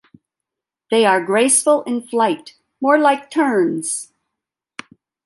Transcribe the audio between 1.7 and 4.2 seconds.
in flight, more like terns.